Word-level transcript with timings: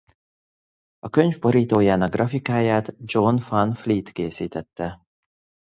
A 0.99 1.09
könyv 1.09 1.39
borítójának 1.39 2.09
grafikáját 2.11 2.95
John 3.03 3.41
Van 3.49 3.73
Fleet 3.73 4.11
készítette. 4.11 5.01